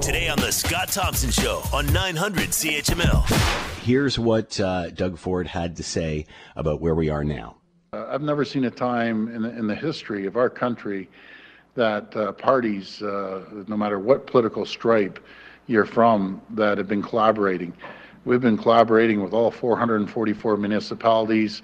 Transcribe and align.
Today 0.00 0.28
on 0.28 0.38
The 0.38 0.50
Scott 0.50 0.88
Thompson 0.88 1.30
Show 1.30 1.62
on 1.72 1.90
900 1.92 2.50
CHML. 2.50 3.24
Here's 3.82 4.18
what 4.18 4.60
uh, 4.60 4.90
Doug 4.90 5.18
Ford 5.18 5.46
had 5.46 5.76
to 5.76 5.82
say 5.82 6.26
about 6.56 6.80
where 6.80 6.94
we 6.94 7.08
are 7.08 7.24
now. 7.24 7.56
Uh, 7.92 8.06
I've 8.08 8.22
never 8.22 8.44
seen 8.44 8.64
a 8.64 8.70
time 8.70 9.28
in 9.28 9.42
the, 9.42 9.50
in 9.50 9.66
the 9.66 9.74
history 9.74 10.26
of 10.26 10.36
our 10.36 10.50
country 10.50 11.08
that 11.74 12.14
uh, 12.16 12.32
parties, 12.32 13.02
uh, 13.02 13.44
no 13.66 13.76
matter 13.76 13.98
what 13.98 14.26
political 14.26 14.64
stripe 14.64 15.18
you're 15.66 15.86
from, 15.86 16.40
that 16.50 16.78
have 16.78 16.88
been 16.88 17.02
collaborating. 17.02 17.72
We've 18.24 18.40
been 18.40 18.58
collaborating 18.58 19.22
with 19.22 19.32
all 19.32 19.50
444 19.50 20.56
municipalities. 20.56 21.62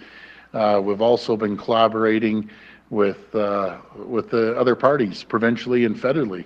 Uh, 0.52 0.80
we've 0.82 1.00
also 1.00 1.36
been 1.36 1.56
collaborating 1.56 2.50
with 2.90 3.34
uh, 3.34 3.78
with 3.94 4.30
the 4.30 4.58
other 4.58 4.74
parties, 4.74 5.24
provincially 5.24 5.84
and 5.84 5.96
federally. 5.96 6.44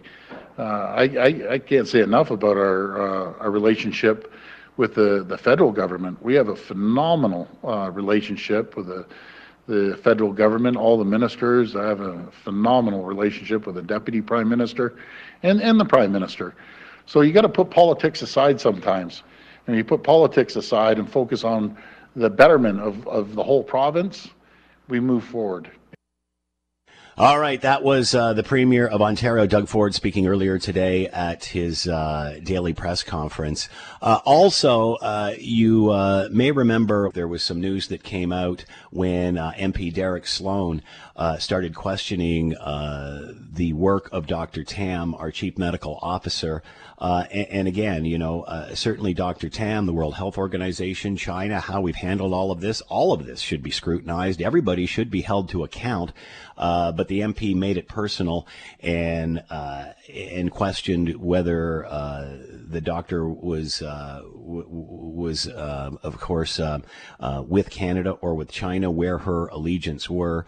Uh, 0.59 0.63
I, 0.63 1.03
I, 1.03 1.53
I, 1.55 1.59
can't 1.59 1.89
say 1.89 2.01
enough 2.01 2.31
about 2.31 2.57
our 2.57 3.01
uh, 3.01 3.33
our 3.41 3.51
relationship 3.51 4.33
with 4.77 4.95
the, 4.95 5.25
the 5.25 5.37
federal 5.37 5.73
government. 5.73 6.23
We 6.23 6.35
have 6.35 6.49
a 6.49 6.55
phenomenal 6.55 7.49
uh, 7.65 7.91
relationship 7.91 8.77
with 8.77 8.87
the 8.87 9.05
the 9.67 9.99
federal 10.03 10.33
government, 10.33 10.77
all 10.77 10.99
the 10.99 11.05
ministers. 11.05 11.75
I 11.75 11.89
have 11.89 12.01
a 12.01 12.31
phenomenal 12.45 13.05
relationship 13.05 13.67
with 13.67 13.77
the 13.77 13.83
deputy 13.83 14.21
prime 14.21 14.49
minister 14.49 14.97
and, 15.43 15.61
and 15.61 15.81
the 15.81 15.85
prime 15.85 16.13
minister. 16.13 16.55
So 17.07 17.23
you 17.23 17.33
got 17.33 17.43
to 17.43 17.49
put 17.49 17.71
politics 17.71 18.23
aside 18.23 18.61
sometimes. 18.61 19.23
And 19.67 19.77
you 19.77 19.85
put 19.85 20.03
politics 20.03 20.57
aside 20.57 20.99
and 20.99 21.11
focus 21.11 21.45
on 21.45 21.77
the 22.15 22.29
betterment 22.29 22.81
of, 22.81 23.07
of 23.09 23.35
the 23.35 23.43
whole 23.43 23.65
province, 23.65 24.29
we 24.89 25.01
move 25.01 25.25
forward. 25.25 25.71
All 27.17 27.39
right, 27.39 27.61
that 27.61 27.85
was 27.85 28.13
uh, 28.13 28.33
the 28.33 28.43
Premier 28.43 28.89
of 28.89 29.01
Ontario, 29.01 29.47
Doug 29.47 29.69
Ford, 29.69 29.95
speaking 29.95 30.27
earlier 30.27 30.59
today 30.59 31.07
at 31.07 31.45
his 31.45 31.87
uh, 31.87 32.41
daily 32.43 32.73
press 32.73 33.05
conference. 33.05 33.69
Uh, 34.03 34.19
also, 34.25 34.95
uh, 34.95 35.33
you 35.39 35.91
uh, 35.91 36.29
may 36.33 36.51
remember 36.51 37.13
there 37.13 37.29
was 37.29 37.45
some 37.45 37.61
news 37.61 37.87
that 37.87 38.03
came 38.03 38.33
out 38.33 38.65
when 38.91 39.39
uh, 39.39 39.53
MP 39.57 39.95
Derek 39.95 40.27
Sloan 40.27 40.83
started 41.39 41.77
questioning 41.77 42.49
the 42.49 43.73
work 43.75 44.09
of 44.11 44.27
Dr. 44.27 44.65
Tam, 44.65 45.15
our 45.15 45.31
Chief 45.31 45.57
Medical 45.57 46.01
Officer. 46.03 46.65
And, 46.99 47.31
and, 47.31 47.69
again, 47.69 48.05
you 48.07 48.19
know, 48.19 48.45
certainly 48.75 49.15
Dr. 49.15 49.49
Tam, 49.49 49.87
the 49.87 49.93
World 49.93 50.15
Health 50.15 50.37
Organization, 50.37 51.17
China, 51.17 51.61
how 51.61 51.81
we've 51.81 51.95
handled 51.95 52.33
all 52.33 52.51
of 52.51 52.61
this, 52.61 52.81
all 52.83 53.13
of 53.13 53.25
this 53.25 53.41
should 53.41 53.63
be 53.63 53.71
scrutinized. 53.71 54.43
Everybody 54.43 54.87
should 54.87 55.13
be 55.13 55.21
held 55.21 55.49
to 55.51 55.63
account. 55.63 56.13
Uh, 56.57 56.93
but 56.93 57.09
the 57.09 57.21
MP 57.21 57.55
made 57.55 57.77
it 57.77 57.89
personal 57.89 58.47
and 58.81 59.43
uh, 59.51 59.87
and 60.13 60.51
questioned 60.51 61.17
whether 61.17 61.87
uh, 61.87 62.37
the 62.69 62.81
doctor 62.81 63.29
was 63.29 63.83
uh, 63.83 64.21
w- 64.23 64.67
was 64.69 65.47
of 65.47 66.21
course 66.21 66.61
with 67.47 67.71
Canada 67.71 68.11
or 68.13 68.35
with 68.35 68.51
China, 68.51 68.91
where 68.91 69.19
her 69.19 69.47
allegiance 69.49 70.09
were 70.09 70.47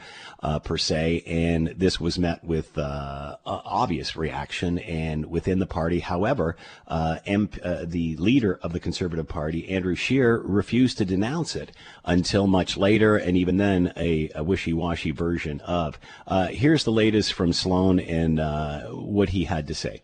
per 0.64 0.76
se, 0.76 1.22
and 1.26 1.68
this 1.76 2.00
was 2.00 2.18
met 2.18 2.44
with 2.44 2.76
obvious 2.78 4.16
reaction 4.16 4.78
and 4.78 5.26
within 5.26 5.58
the 5.58 5.66
party. 5.66 6.00
However 6.00 6.26
However, 6.26 6.56
uh, 6.88 7.18
M- 7.24 7.50
uh, 7.62 7.84
the 7.86 8.16
leader 8.16 8.58
of 8.62 8.72
the 8.72 8.80
Conservative 8.80 9.28
Party, 9.28 9.68
Andrew 9.68 9.94
Scheer, 9.94 10.38
refused 10.38 10.98
to 10.98 11.04
denounce 11.04 11.54
it 11.54 11.72
until 12.04 12.46
much 12.46 12.76
later, 12.76 13.16
and 13.16 13.36
even 13.36 13.58
then, 13.58 13.92
a, 13.96 14.30
a 14.34 14.42
wishy-washy 14.42 15.12
version 15.12 15.60
of. 15.60 15.95
Uh, 16.26 16.48
here's 16.48 16.84
the 16.84 16.92
latest 16.92 17.32
from 17.32 17.52
Sloan 17.52 18.00
and 18.00 18.40
uh, 18.40 18.82
what 18.88 19.30
he 19.30 19.44
had 19.44 19.66
to 19.68 19.74
say. 19.74 20.02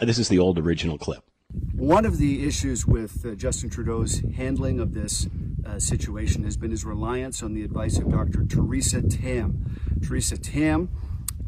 This 0.00 0.18
is 0.18 0.28
the 0.28 0.38
old 0.38 0.58
original 0.58 0.98
clip. 0.98 1.24
One 1.74 2.04
of 2.04 2.18
the 2.18 2.46
issues 2.46 2.86
with 2.86 3.26
uh, 3.26 3.34
Justin 3.34 3.70
Trudeau's 3.70 4.22
handling 4.36 4.78
of 4.78 4.94
this 4.94 5.26
uh, 5.66 5.78
situation 5.78 6.44
has 6.44 6.56
been 6.56 6.70
his 6.70 6.84
reliance 6.84 7.42
on 7.42 7.54
the 7.54 7.64
advice 7.64 7.98
of 7.98 8.10
Dr. 8.10 8.44
Theresa 8.44 9.02
Tam. 9.02 9.78
Theresa 10.02 10.38
Tam, 10.38 10.88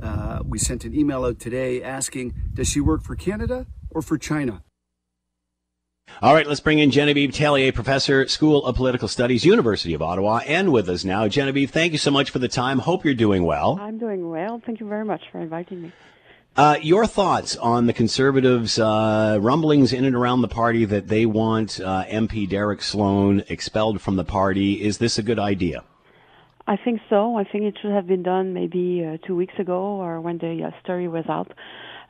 uh, 0.02 0.40
we 0.44 0.58
sent 0.58 0.84
an 0.84 0.94
email 0.94 1.24
out 1.24 1.38
today 1.38 1.82
asking, 1.82 2.34
does 2.52 2.68
she 2.68 2.80
work 2.80 3.02
for 3.02 3.14
Canada 3.14 3.66
or 3.90 4.02
for 4.02 4.18
China? 4.18 4.64
All 6.20 6.34
right, 6.34 6.46
let's 6.46 6.60
bring 6.60 6.78
in 6.78 6.90
Genevieve 6.90 7.30
Tellier, 7.30 7.74
professor, 7.74 8.28
School 8.28 8.64
of 8.64 8.76
Political 8.76 9.08
Studies, 9.08 9.44
University 9.44 9.94
of 9.94 10.02
Ottawa, 10.02 10.40
and 10.46 10.72
with 10.72 10.88
us 10.88 11.04
now. 11.04 11.26
Genevieve, 11.26 11.70
thank 11.70 11.92
you 11.92 11.98
so 11.98 12.10
much 12.10 12.30
for 12.30 12.38
the 12.38 12.48
time. 12.48 12.78
Hope 12.78 13.04
you're 13.04 13.14
doing 13.14 13.44
well. 13.44 13.78
I'm 13.80 13.98
doing 13.98 14.30
well. 14.30 14.60
Thank 14.64 14.78
you 14.78 14.86
very 14.86 15.04
much 15.04 15.22
for 15.32 15.40
inviting 15.40 15.82
me. 15.82 15.92
Uh, 16.56 16.76
your 16.82 17.06
thoughts 17.06 17.56
on 17.56 17.86
the 17.86 17.92
Conservatives' 17.92 18.78
uh, 18.78 19.38
rumblings 19.40 19.92
in 19.92 20.04
and 20.04 20.14
around 20.14 20.42
the 20.42 20.48
party 20.48 20.84
that 20.84 21.08
they 21.08 21.24
want 21.24 21.80
uh, 21.80 22.04
MP 22.04 22.48
Derek 22.48 22.82
Sloan 22.82 23.42
expelled 23.48 24.00
from 24.00 24.16
the 24.16 24.24
party. 24.24 24.82
Is 24.82 24.98
this 24.98 25.18
a 25.18 25.22
good 25.22 25.38
idea? 25.38 25.82
I 26.66 26.76
think 26.76 27.00
so. 27.10 27.36
I 27.36 27.44
think 27.44 27.64
it 27.64 27.76
should 27.80 27.90
have 27.90 28.06
been 28.06 28.22
done 28.22 28.52
maybe 28.52 29.04
uh, 29.04 29.26
two 29.26 29.34
weeks 29.34 29.54
ago 29.58 29.80
or 29.80 30.20
when 30.20 30.38
the 30.38 30.64
uh, 30.64 30.82
story 30.82 31.08
was 31.08 31.24
out. 31.28 31.50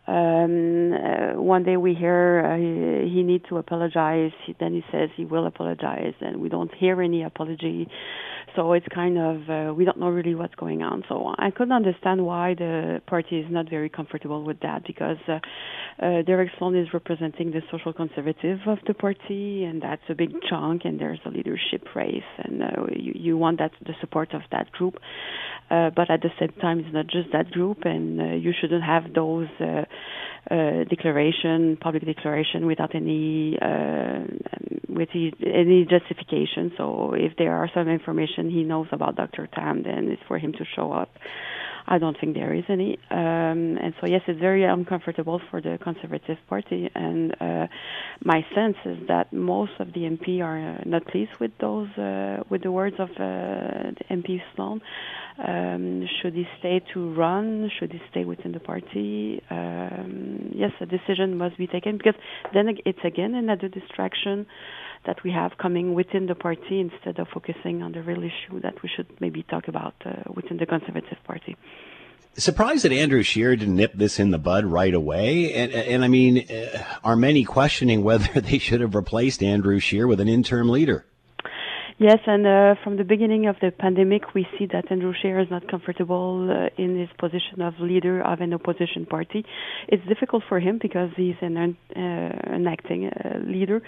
Um, 0.04 0.92
uh, 0.92 1.40
one 1.40 1.62
day 1.62 1.76
we 1.76 1.94
hear 1.94 2.44
uh, 2.44 2.56
he, 2.56 3.14
he 3.14 3.22
needs 3.22 3.44
to 3.50 3.58
apologize. 3.58 4.32
He, 4.46 4.56
then 4.58 4.74
he 4.74 4.82
says 4.90 5.10
he 5.16 5.24
will 5.24 5.46
apologize, 5.46 6.14
and 6.20 6.40
we 6.40 6.48
don't 6.48 6.74
hear 6.74 7.00
any 7.00 7.22
apology. 7.22 7.86
So 8.56 8.72
it's 8.72 8.86
kind 8.92 9.16
of 9.16 9.48
uh, 9.48 9.74
we 9.74 9.84
don't 9.84 9.98
know 9.98 10.08
really 10.08 10.34
what's 10.34 10.56
going 10.56 10.82
on. 10.82 11.04
So 11.08 11.32
I 11.38 11.50
couldn't 11.50 11.72
understand 11.72 12.26
why 12.26 12.54
the 12.54 13.00
party 13.06 13.38
is 13.38 13.46
not 13.48 13.70
very 13.70 13.88
comfortable 13.88 14.44
with 14.44 14.60
that 14.60 14.84
because 14.84 15.18
uh, 15.28 15.38
uh, 16.04 16.22
Derek 16.22 16.50
Sloan 16.58 16.76
is 16.76 16.88
representing 16.92 17.52
the 17.52 17.62
social 17.70 17.92
conservative 17.92 18.58
of 18.66 18.78
the 18.86 18.94
party, 18.94 19.64
and 19.64 19.80
that's 19.80 20.02
a 20.08 20.14
big 20.14 20.32
chunk. 20.50 20.84
And 20.84 21.00
there's 21.00 21.20
a 21.24 21.30
leadership 21.30 21.94
race, 21.94 22.22
and 22.38 22.62
uh, 22.62 22.66
you, 22.94 23.12
you 23.14 23.38
want 23.38 23.58
that 23.60 23.70
the 23.86 23.94
support 24.00 24.34
of 24.34 24.42
that 24.50 24.72
group. 24.72 24.96
Uh, 25.70 25.90
but 25.94 26.10
at 26.10 26.20
the 26.20 26.30
same 26.38 26.52
time, 26.60 26.80
it's 26.80 26.92
not 26.92 27.06
just 27.06 27.32
that 27.32 27.50
group, 27.52 27.78
and 27.84 28.20
uh, 28.20 28.24
you 28.34 28.52
shouldn't 28.60 28.82
have 28.82 29.14
those 29.14 29.48
uh, 29.60 29.84
uh, 30.50 30.84
declaration, 30.90 31.76
public 31.80 32.04
declaration, 32.04 32.66
without 32.66 32.94
any 32.94 33.56
uh, 33.60 34.24
with 34.88 35.08
any 35.14 35.86
justification. 35.88 36.72
So 36.76 37.14
if 37.14 37.36
there 37.38 37.54
are 37.54 37.70
some 37.74 37.88
information 37.88 38.50
he 38.50 38.62
knows 38.62 38.88
about 38.92 39.16
Dr. 39.16 39.48
Tam, 39.54 39.82
then 39.82 40.08
it's 40.08 40.22
for 40.28 40.38
him 40.38 40.52
to 40.52 40.64
show 40.76 40.92
up. 40.92 41.10
I 41.86 41.98
don't 41.98 42.16
think 42.18 42.34
there 42.34 42.54
is 42.54 42.64
any. 42.68 42.98
Um, 43.10 43.76
and 43.82 43.94
so, 44.00 44.06
yes, 44.06 44.22
it's 44.26 44.40
very 44.40 44.64
uncomfortable 44.64 45.40
for 45.50 45.60
the 45.60 45.78
Conservative 45.82 46.38
Party. 46.48 46.88
And 46.94 47.34
uh, 47.40 47.66
my 48.24 48.44
sense 48.54 48.76
is 48.84 48.98
that 49.08 49.32
most 49.32 49.72
of 49.78 49.88
the 49.92 50.00
MP 50.00 50.40
are 50.40 50.76
uh, 50.76 50.82
not 50.86 51.06
pleased 51.06 51.32
with 51.40 51.50
those, 51.60 51.88
uh, 51.98 52.44
with 52.48 52.62
the 52.62 52.72
words 52.72 52.96
of 52.98 53.10
uh, 53.10 53.92
the 53.98 54.04
MP 54.10 54.40
Sloan. 54.54 54.80
Um, 55.38 56.06
should 56.20 56.34
he 56.34 56.46
stay 56.58 56.80
to 56.92 57.14
run? 57.14 57.70
Should 57.78 57.92
he 57.92 58.00
stay 58.10 58.24
within 58.24 58.52
the 58.52 58.60
party? 58.60 59.42
Um, 59.50 60.52
yes, 60.54 60.72
a 60.80 60.86
decision 60.86 61.36
must 61.36 61.56
be 61.56 61.66
taken 61.66 61.96
because 61.96 62.14
then 62.52 62.68
it's 62.84 62.98
again 63.04 63.34
another 63.34 63.68
distraction 63.68 64.46
that 65.04 65.22
we 65.24 65.30
have 65.30 65.58
coming 65.58 65.94
within 65.94 66.26
the 66.26 66.34
party 66.34 66.80
instead 66.80 67.18
of 67.18 67.28
focusing 67.28 67.82
on 67.82 67.92
the 67.92 68.02
real 68.02 68.22
issue 68.22 68.60
that 68.60 68.82
we 68.82 68.88
should 68.88 69.08
maybe 69.20 69.42
talk 69.42 69.68
about 69.68 69.94
uh, 70.04 70.12
within 70.32 70.56
the 70.58 70.66
Conservative 70.66 71.18
Party. 71.24 71.56
Surprised 72.34 72.84
that 72.84 72.92
Andrew 72.92 73.22
Scheer 73.22 73.56
didn't 73.56 73.76
nip 73.76 73.92
this 73.94 74.18
in 74.18 74.30
the 74.30 74.38
bud 74.38 74.64
right 74.64 74.94
away, 74.94 75.52
and, 75.52 75.70
and 75.72 76.02
I 76.02 76.08
mean, 76.08 76.50
uh, 76.50 76.82
are 77.04 77.16
many 77.16 77.44
questioning 77.44 78.02
whether 78.02 78.40
they 78.40 78.58
should 78.58 78.80
have 78.80 78.94
replaced 78.94 79.42
Andrew 79.42 79.78
Scheer 79.78 80.06
with 80.06 80.20
an 80.20 80.28
interim 80.28 80.68
leader? 80.68 81.04
Yes, 82.02 82.18
and 82.26 82.44
uh, 82.44 82.74
from 82.82 82.96
the 82.96 83.04
beginning 83.04 83.46
of 83.46 83.54
the 83.62 83.70
pandemic, 83.70 84.34
we 84.34 84.44
see 84.58 84.66
that 84.72 84.90
Andrew 84.90 85.12
Scheer 85.22 85.38
is 85.38 85.46
not 85.52 85.68
comfortable 85.68 86.50
uh, 86.50 86.68
in 86.76 86.98
his 86.98 87.08
position 87.16 87.62
of 87.62 87.74
leader 87.78 88.20
of 88.20 88.40
an 88.40 88.52
opposition 88.52 89.06
party. 89.06 89.44
It's 89.86 90.04
difficult 90.08 90.42
for 90.48 90.58
him 90.58 90.80
because 90.82 91.10
he's 91.16 91.36
an, 91.40 91.56
uh, 91.56 92.00
an 92.00 92.66
acting 92.66 93.06
uh, 93.06 93.38
leader, 93.46 93.82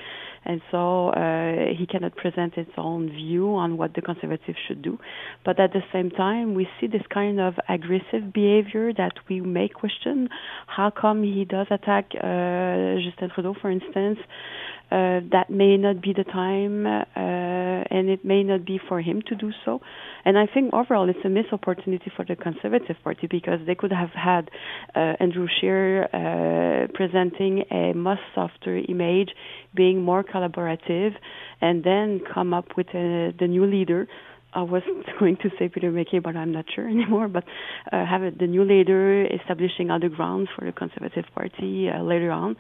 and 0.44 0.62
so 0.70 1.08
uh, 1.08 1.74
he 1.76 1.88
cannot 1.90 2.14
present 2.14 2.54
his 2.54 2.68
own 2.76 3.10
view 3.10 3.48
on 3.56 3.78
what 3.78 3.94
the 3.94 4.00
conservatives 4.00 4.58
should 4.68 4.80
do. 4.80 4.96
But 5.44 5.58
at 5.58 5.72
the 5.72 5.82
same 5.92 6.10
time, 6.10 6.54
we 6.54 6.68
see 6.80 6.86
this 6.86 7.02
kind 7.12 7.40
of 7.40 7.54
aggressive 7.68 8.32
behavior 8.32 8.92
that 8.92 9.14
we 9.28 9.40
may 9.40 9.68
question. 9.68 10.28
How 10.68 10.90
come 10.90 11.24
he 11.24 11.44
does 11.44 11.66
attack 11.68 12.12
uh, 12.14 12.94
Justin 13.04 13.30
Trudeau, 13.34 13.56
for 13.60 13.72
instance? 13.72 14.20
Uh, 14.90 15.20
that 15.32 15.46
may 15.50 15.76
not 15.76 16.02
be 16.02 16.12
the 16.12 16.24
time, 16.24 16.86
uh, 16.86 17.04
and 17.16 18.08
it 18.08 18.24
may 18.24 18.42
not 18.42 18.64
be 18.64 18.78
for 18.88 19.00
him 19.00 19.22
to 19.26 19.34
do 19.34 19.50
so. 19.64 19.80
And 20.24 20.38
I 20.38 20.46
think 20.46 20.72
overall 20.72 21.08
it's 21.08 21.24
a 21.24 21.28
missed 21.28 21.52
opportunity 21.52 22.12
for 22.14 22.24
the 22.24 22.36
Conservative 22.36 22.96
Party 23.02 23.26
because 23.26 23.60
they 23.66 23.74
could 23.74 23.92
have 23.92 24.10
had 24.10 24.50
uh, 24.94 25.14
Andrew 25.20 25.46
Scheer 25.60 26.04
uh, 26.04 26.86
presenting 26.94 27.64
a 27.70 27.92
much 27.94 28.20
softer 28.34 28.78
image, 28.88 29.30
being 29.74 30.02
more 30.02 30.22
collaborative, 30.22 31.12
and 31.60 31.82
then 31.82 32.20
come 32.32 32.54
up 32.54 32.76
with 32.76 32.88
uh, 32.88 33.32
the 33.38 33.46
new 33.48 33.66
leader. 33.66 34.06
I 34.52 34.62
was 34.62 34.82
going 35.18 35.36
to 35.38 35.50
say 35.58 35.68
Peter 35.68 35.90
MacKay, 35.90 36.20
but 36.20 36.36
I'm 36.36 36.52
not 36.52 36.66
sure 36.74 36.88
anymore. 36.96 37.28
But 37.28 37.44
uh, 37.92 38.04
have 38.06 38.22
the 38.38 38.46
new 38.46 38.64
leader 38.64 39.26
establishing 39.26 39.90
other 39.90 40.08
grounds 40.08 40.48
for 40.56 40.64
the 40.64 40.72
Conservative 40.72 41.24
Party 41.34 41.88
uh, 41.88 42.02
later 42.02 42.30
on. 42.30 42.56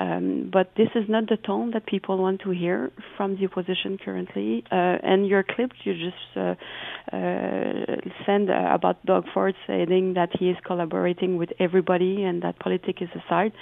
Um, 0.00 0.50
but 0.52 0.72
this 0.76 0.88
is 0.94 1.04
not 1.08 1.28
the 1.28 1.36
tone 1.36 1.72
that 1.72 1.86
people 1.86 2.18
want 2.18 2.40
to 2.42 2.50
hear 2.50 2.90
from 3.16 3.36
the 3.36 3.46
opposition 3.46 3.98
currently. 4.02 4.64
Uh, 4.70 4.98
and 5.02 5.26
your 5.26 5.42
clip 5.42 5.72
you 5.84 5.94
just 5.94 6.36
uh, 6.36 6.54
uh, 7.12 7.96
sent 8.26 8.50
uh, 8.50 8.70
about 8.72 9.04
Doug 9.04 9.24
Ford 9.34 9.54
saying 9.66 10.14
that 10.14 10.30
he 10.38 10.50
is 10.50 10.56
collaborating 10.64 11.36
with 11.36 11.50
everybody 11.58 12.22
and 12.22 12.42
that 12.42 12.58
politics 12.58 13.02
is 13.02 13.10
aside. 13.24 13.52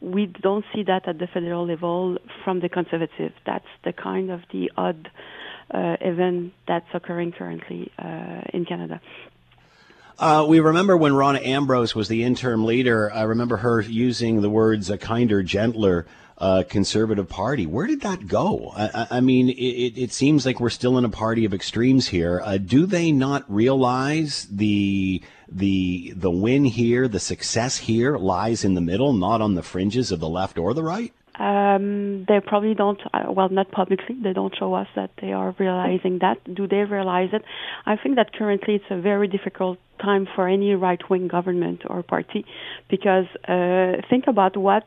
We 0.00 0.26
don't 0.26 0.64
see 0.74 0.82
that 0.84 1.08
at 1.08 1.18
the 1.18 1.26
federal 1.32 1.66
level 1.66 2.18
from 2.44 2.60
the 2.60 2.68
conservative. 2.68 3.32
That's 3.46 3.64
the 3.84 3.92
kind 3.92 4.30
of 4.30 4.40
the 4.52 4.70
odd 4.76 5.10
uh, 5.72 5.96
event 6.00 6.52
that's 6.68 6.86
occurring 6.92 7.32
currently 7.32 7.90
uh, 7.98 8.42
in 8.52 8.64
Canada. 8.66 9.00
Uh, 10.18 10.44
we 10.48 10.60
remember 10.60 10.96
when 10.96 11.14
Rona 11.14 11.40
Ambrose 11.40 11.94
was 11.94 12.08
the 12.08 12.22
interim 12.22 12.64
leader. 12.64 13.12
I 13.12 13.22
remember 13.22 13.58
her 13.58 13.80
using 13.80 14.42
the 14.42 14.50
words 14.50 14.88
"a 14.88 14.96
kinder, 14.96 15.42
gentler 15.42 16.06
uh, 16.38 16.62
conservative 16.68 17.28
party." 17.28 17.66
Where 17.66 17.88
did 17.88 18.02
that 18.02 18.28
go? 18.28 18.72
I, 18.76 19.08
I 19.10 19.20
mean, 19.20 19.48
it, 19.48 19.98
it, 19.98 20.12
seems 20.12 20.46
like 20.46 20.60
we're 20.60 20.70
still 20.70 20.96
in 20.98 21.04
a 21.04 21.08
party 21.08 21.44
of 21.44 21.52
extremes 21.52 22.08
here. 22.08 22.40
Uh, 22.44 22.58
do 22.58 22.86
they 22.86 23.10
not 23.10 23.44
realize 23.52 24.46
the 24.52 25.20
the 25.48 26.12
the 26.16 26.30
win 26.30 26.64
here, 26.64 27.08
the 27.08 27.20
success 27.20 27.78
here 27.78 28.16
lies 28.16 28.64
in 28.64 28.74
the 28.74 28.80
middle, 28.80 29.12
not 29.12 29.40
on 29.40 29.54
the 29.54 29.62
fringes 29.64 30.12
of 30.12 30.20
the 30.20 30.28
left 30.28 30.58
or 30.58 30.74
the 30.74 30.84
right? 30.84 31.12
Um, 31.38 32.24
they 32.28 32.38
probably 32.40 32.74
don't, 32.74 33.00
uh, 33.12 33.24
well, 33.30 33.48
not 33.48 33.70
publicly, 33.72 34.16
they 34.22 34.32
don't 34.32 34.54
show 34.56 34.74
us 34.74 34.86
that 34.94 35.10
they 35.20 35.32
are 35.32 35.54
realizing 35.58 36.20
that. 36.20 36.38
Do 36.52 36.68
they 36.68 36.84
realize 36.84 37.30
it? 37.32 37.42
I 37.86 37.96
think 37.96 38.16
that 38.16 38.32
currently 38.32 38.76
it's 38.76 38.84
a 38.90 39.00
very 39.00 39.26
difficult 39.26 39.78
time 40.00 40.28
for 40.34 40.48
any 40.48 40.74
right 40.74 41.00
wing 41.10 41.28
government 41.28 41.82
or 41.86 42.02
party 42.02 42.44
because 42.88 43.26
uh, 43.48 44.00
think 44.08 44.24
about 44.28 44.56
what 44.56 44.84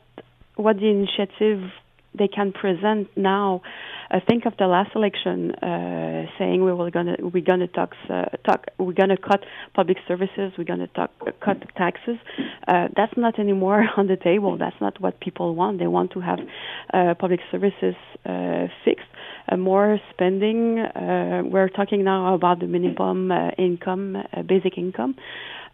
what 0.56 0.78
the 0.78 0.88
initiative 0.88 1.70
they 2.18 2.28
can 2.28 2.52
present 2.52 3.08
now. 3.16 3.62
Uh, 4.10 4.20
think 4.26 4.46
of 4.46 4.54
the 4.58 4.68
last 4.68 4.96
election, 4.96 5.52
uh, 5.56 6.26
saying 6.40 6.64
we 6.64 6.72
were 6.72 6.90
gonna 6.90 7.18
we're 7.20 7.44
gonna 7.44 7.68
talk, 7.68 7.94
uh, 8.10 8.26
talk 8.46 8.68
we're 8.78 8.94
gonna 8.94 9.18
cut 9.18 9.44
public 9.76 9.98
services, 10.08 10.54
we're 10.58 10.64
gonna 10.64 10.88
talk, 10.88 11.12
uh, 11.26 11.32
cut 11.44 11.58
taxes. 11.76 12.18
Uh, 12.68 12.88
that's 12.96 13.12
not 13.18 13.38
anymore 13.38 13.86
on 13.98 14.08
the 14.08 14.16
table. 14.16 14.58
That's 14.58 14.80
not 14.80 15.00
what 15.02 15.20
people 15.20 15.56
want. 15.56 15.80
They 15.80 15.88
want 15.88 16.12
to 16.12 16.22
have 16.22 16.40
uh, 16.94 17.14
public 17.16 17.42
services 17.52 17.96
fixed, 18.86 19.08
more 19.58 20.00
spending. 20.12 20.86
We're 21.52 21.70
talking 21.70 22.04
now 22.04 22.34
about 22.34 22.60
the 22.60 22.68
minimum 22.68 23.32
income, 23.58 24.24
basic 24.46 24.78
income 24.78 25.16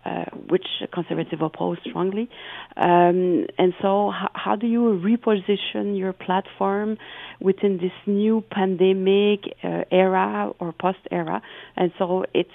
uh, 0.05 0.25
which 0.50 0.67
conservative 0.94 1.41
oppose 1.41 1.77
strongly. 1.88 2.29
Um, 2.75 3.45
and 3.57 3.73
so, 3.81 4.11
h- 4.11 4.29
how 4.33 4.55
do 4.55 4.67
you 4.67 5.01
reposition 5.03 5.97
your 5.97 6.13
platform 6.13 6.97
within 7.39 7.77
this 7.77 7.94
new 8.05 8.41
pandemic 8.51 9.45
uh, 9.63 9.83
era 9.91 10.51
or 10.59 10.73
post 10.73 11.00
era? 11.11 11.41
And 11.75 11.91
so, 11.97 12.25
it's 12.33 12.51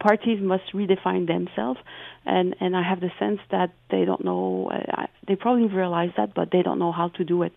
parties 0.00 0.40
must 0.42 0.72
redefine 0.74 1.26
themselves. 1.26 1.80
And 2.24 2.54
and 2.60 2.76
I 2.76 2.82
have 2.82 3.00
the 3.00 3.10
sense 3.18 3.40
that 3.50 3.72
they 3.90 4.04
don't 4.04 4.24
know. 4.24 4.70
Uh, 4.72 5.06
they 5.26 5.36
probably 5.36 5.66
realize 5.66 6.10
that, 6.16 6.34
but 6.34 6.50
they 6.52 6.62
don't 6.62 6.78
know 6.78 6.92
how 6.92 7.08
to 7.08 7.24
do 7.24 7.42
it. 7.42 7.52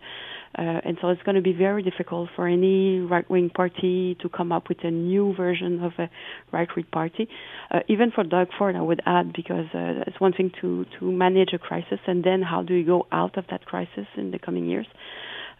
Uh, 0.58 0.80
and 0.84 0.96
so 1.00 1.08
it's 1.08 1.22
going 1.22 1.34
to 1.34 1.42
be 1.42 1.52
very 1.52 1.82
difficult 1.82 2.28
for 2.34 2.46
any 2.46 3.00
right-wing 3.00 3.50
party 3.50 4.16
to 4.20 4.28
come 4.28 4.52
up 4.52 4.68
with 4.68 4.78
a 4.84 4.90
new 4.90 5.34
version 5.34 5.82
of 5.82 5.92
a 5.98 6.08
right-wing 6.52 6.86
party. 6.92 7.28
Uh, 7.70 7.80
even 7.88 8.10
for 8.10 8.24
Doug 8.24 8.48
Ford, 8.56 8.76
I 8.76 8.80
would 8.80 9.02
add, 9.06 9.32
because 9.32 9.66
uh, 9.74 10.04
it's 10.06 10.20
one 10.20 10.32
thing 10.32 10.50
to, 10.60 10.86
to 10.98 11.12
manage 11.12 11.52
a 11.52 11.58
crisis, 11.58 11.98
and 12.06 12.24
then 12.24 12.42
how 12.42 12.62
do 12.62 12.74
you 12.74 12.86
go 12.86 13.06
out 13.12 13.36
of 13.36 13.44
that 13.50 13.66
crisis 13.66 14.06
in 14.16 14.30
the 14.30 14.38
coming 14.38 14.66
years? 14.66 14.86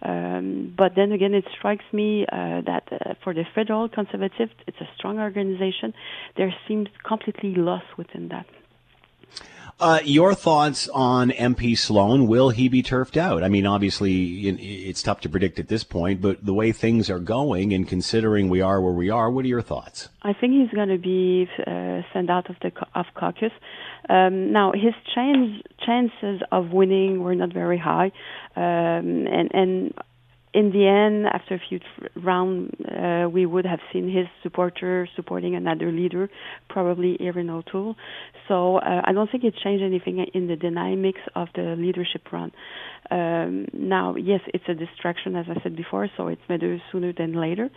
Um, 0.03 0.75
but 0.77 0.93
then 0.95 1.13
again, 1.13 1.35
it 1.35 1.45
strikes 1.59 1.85
me 1.93 2.27
uh, 2.31 2.61
that 2.67 2.85
uh, 2.93 3.15
for 3.25 3.33
the 3.33 3.45
federal 3.55 3.89
conservative, 3.89 4.51
it's 4.67 4.77
a 4.81 4.89
strong 4.97 5.19
organization. 5.19 5.95
There 6.37 6.55
seems 6.69 6.89
completely 7.07 7.55
lost 7.55 7.87
within 7.97 8.29
that. 8.29 8.47
Uh, 9.79 10.01
your 10.05 10.33
thoughts 10.35 10.89
on 10.89 11.29
MP 11.31 11.77
Sloan? 11.77 12.27
Will 12.27 12.49
he 12.49 12.67
be 12.67 12.83
turfed 12.83 13.19
out? 13.19 13.45
I 13.45 13.49
mean, 13.49 13.67
obviously, 13.67 14.49
it's 14.49 15.03
tough 15.03 15.21
to 15.21 15.29
predict 15.29 15.59
at 15.59 15.69
this 15.69 15.85
point, 15.85 16.23
but 16.23 16.43
the 16.45 16.55
way 16.55 16.73
things 16.73 17.11
are 17.11 17.19
going 17.19 17.75
and 17.75 17.87
considering 17.87 18.49
we 18.49 18.63
are 18.63 18.81
where 18.81 18.95
we 18.95 19.11
are, 19.11 19.31
what 19.31 19.45
are 19.45 19.49
your 19.49 19.61
thoughts? 19.61 20.09
I 20.23 20.33
think 20.33 20.55
he's 20.55 20.71
going 20.71 20.89
to 20.89 20.97
be 20.97 21.47
uh, 21.67 22.01
sent 22.15 22.31
out 22.31 22.49
of 22.49 22.57
the 22.63 22.73
of 22.95 23.05
caucus. 23.15 23.53
Um, 24.09 24.51
now, 24.51 24.73
his 24.73 24.95
chance, 25.15 25.61
chances 25.85 26.41
of 26.51 26.71
winning 26.71 27.23
were 27.23 27.35
not 27.35 27.53
very 27.53 27.79
high, 27.79 28.13
um, 28.57 29.27
and 29.27 29.51
and 29.53 29.95
in 30.57 30.73
the 30.73 30.87
end, 30.87 31.27
after 31.27 31.55
a 31.55 31.61
few 31.69 31.81
rounds, 32.17 32.73
uh, 32.81 33.29
we 33.29 33.45
would 33.45 33.67
have 33.67 33.81
seen 33.93 34.09
his 34.09 34.27
supporter 34.43 35.07
supporting 35.15 35.55
another 35.55 35.93
leader, 35.93 36.31
probably 36.71 37.19
Erin 37.21 37.51
O'Toole. 37.51 37.95
So 38.49 38.79
uh, 38.79 39.03
I 39.05 39.13
don't 39.13 39.31
think 39.31 39.45
it 39.45 39.55
changed 39.63 39.85
anything 39.85 40.25
in 40.33 40.47
the 40.47 40.57
dynamics 40.57 41.21
of 41.35 41.49
the 41.55 41.75
leadership 41.77 42.23
run. 42.33 42.53
Um, 43.11 43.67
now, 43.75 44.17
yes, 44.17 44.41
it's 44.55 44.65
a 44.67 44.75
distraction, 44.75 45.37
as 45.37 45.45
I 45.49 45.63
said 45.63 45.77
before, 45.77 46.09
so 46.17 46.29
it's 46.29 46.41
better 46.49 46.81
sooner 46.91 47.13
than 47.13 47.39
later. 47.39 47.69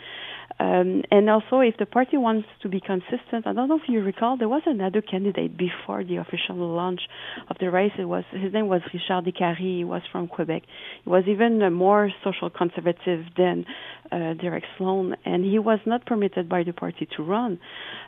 Um, 0.60 1.04
and 1.12 1.30
also, 1.30 1.60
if 1.60 1.76
the 1.78 1.86
party 1.86 2.18
wants 2.18 2.48
to 2.64 2.70
be 2.70 2.82
consistent, 2.82 3.46
I 3.46 3.54
don't 3.54 3.70
know 3.70 3.78
if 3.78 3.88
you 3.88 4.02
recall, 4.02 4.38
there 4.38 4.50
was 4.50 4.64
another 4.66 5.02
candidate 5.02 5.58
before 5.58 6.04
the 6.04 6.18
official 6.18 6.56
launch 6.56 7.02
of 7.50 7.58
the 7.60 7.70
race. 7.70 7.92
It 7.98 8.06
was 8.06 8.24
his 8.32 8.52
name 8.52 8.68
was 8.68 8.82
Richard 8.94 9.26
Décarie. 9.26 9.78
He 9.80 9.84
was 9.84 10.02
from 10.12 10.28
Quebec. 10.28 10.64
He 11.04 11.10
was 11.10 11.24
even 11.28 11.72
more 11.74 12.10
social 12.24 12.50
conservative 12.70 13.26
than 13.38 13.66
uh, 14.12 14.34
Derek 14.34 14.64
Sloan, 14.78 15.16
and 15.26 15.44
he 15.44 15.60
was 15.60 15.80
not 15.86 16.06
permitted 16.06 16.50
by 16.50 16.64
the 16.64 16.74
party 16.74 17.08
to 17.16 17.24
run. 17.24 17.60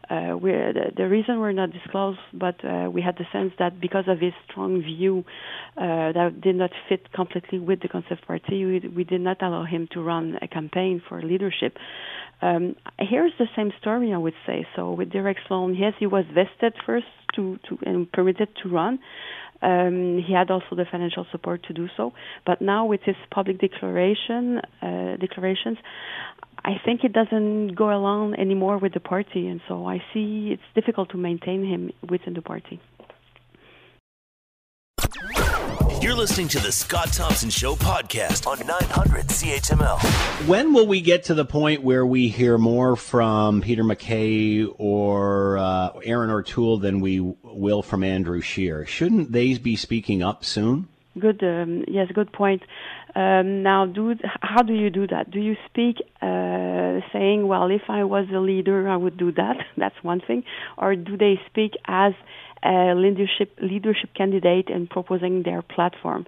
Uh, 0.10 0.36
the, 0.40 0.92
the 0.96 1.08
reason 1.08 1.40
we're 1.40 1.52
not 1.52 1.72
disclosed, 1.72 2.19
but 2.34 2.56
uh, 2.66 2.90
we 2.90 3.02
had 3.02 3.16
the 3.18 3.25
sense 3.31 3.54
that 3.60 3.80
because 3.80 4.06
of 4.08 4.19
his 4.19 4.34
strong 4.50 4.81
view 4.81 5.24
uh, 5.78 6.12
that 6.12 6.42
did 6.42 6.56
not 6.56 6.72
fit 6.90 7.12
completely 7.13 7.60
with 7.60 7.81
the 7.81 7.88
Conservative 7.88 8.25
Party, 8.28 8.66
we, 8.66 8.80
we 8.96 9.04
did 9.04 9.22
not 9.22 9.42
allow 9.42 9.66
him 9.66 9.88
to 9.92 10.02
run 10.02 10.38
a 10.42 10.48
campaign 10.48 11.02
for 11.08 11.22
leadership. 11.22 11.78
Um, 12.42 12.75
here's 12.98 13.34
the 13.38 13.48
same 13.56 13.72
story, 13.80 14.12
I 14.13 14.18
would 14.18 14.34
say. 14.48 14.66
So 14.75 14.92
with 14.94 15.12
Derek 15.12 15.38
Sloan, 15.48 15.75
yes, 15.75 15.94
he 16.00 16.08
was 16.08 16.25
vested 16.34 16.74
first 16.86 17.06
to, 17.36 17.60
to 17.69 17.78
and 17.86 18.12
permitted 18.12 18.50
to 18.63 18.69
run. 18.69 19.00
Um, 19.62 20.24
he 20.25 20.34
had 20.34 20.50
also 20.50 20.75
the 20.75 20.86
financial 20.90 21.25
support 21.31 21.63
to 21.68 21.74
do 21.74 21.88
so. 21.96 22.13
But 22.46 22.62
now 22.62 22.86
with 22.86 23.02
his 23.04 23.16
public 23.30 23.60
declaration 23.60 24.60
uh, 24.82 25.18
declarations, 25.18 25.77
I 26.63 26.75
think 26.86 27.03
it 27.03 27.13
doesn't 27.13 27.75
go 27.75 27.96
along 27.96 28.36
anymore 28.36 28.77
with 28.77 28.94
the 28.94 29.00
party, 29.00 29.48
and 29.48 29.62
so 29.68 29.88
I 29.88 29.98
see 30.13 30.51
it's 30.53 30.62
difficult 30.75 31.10
to 31.12 31.18
maintain 31.18 31.65
him 31.65 31.91
within 32.08 32.36
the 32.36 32.41
party. 32.41 32.80
You're 36.01 36.15
listening 36.15 36.48
to 36.48 36.60
the 36.60 36.72
Scott 36.72 37.13
Thompson 37.13 37.51
Show 37.51 37.75
podcast 37.75 38.48
on 38.48 38.58
900 38.65 39.27
CHML. 39.27 40.48
When 40.48 40.74
will 40.74 40.88
we 40.88 41.00
get 41.00 41.25
to 41.25 41.36
the 41.36 41.46
point 41.46 41.84
where 41.84 42.03
we 42.03 42.27
hear 42.27 42.58
more 42.58 42.96
from 42.96 43.62
Peter 43.62 43.84
MacKay 43.84 44.65
or 44.65 45.60
uh, 45.60 45.91
Erin 46.03 46.31
O'Toole 46.31 46.79
than 46.79 47.01
we 47.01 47.20
will 47.20 47.84
from 47.84 48.03
Andrew 48.03 48.41
Scheer? 48.41 48.84
Shouldn't 48.88 49.31
they 49.31 49.55
be 49.60 49.75
speaking 49.75 50.24
up 50.24 50.43
soon? 50.43 50.88
Good, 51.20 51.43
um, 51.43 51.86
yes, 51.88 52.08
good 52.12 52.34
point. 52.34 52.63
Um, 53.13 53.62
now, 53.62 53.86
do 53.86 54.15
how 54.41 54.63
do 54.63 54.74
you 54.74 54.89
do 54.89 55.05
that? 55.05 55.29
Do 55.29 55.39
you 55.39 55.55
speak 55.67 55.98
uh, 56.22 57.01
saying, 57.12 57.46
"Well, 57.46 57.70
if 57.70 57.89
I 57.89 58.05
was 58.05 58.27
a 58.34 58.39
leader, 58.39 58.88
I 58.88 58.96
would 58.96 59.17
do 59.17 59.31
that"? 59.34 59.58
That's 59.77 60.01
one 60.01 60.22
thing, 60.22 60.46
or 60.77 60.96
do 60.96 61.17
they 61.17 61.39
speak 61.48 61.74
as 61.86 62.13
a 62.13 62.50
leadership 62.65 63.58
leadership 63.62 64.13
candidate 64.15 64.70
and 64.70 64.89
proposing 64.89 65.44
their 65.44 65.62
platform? 65.62 66.25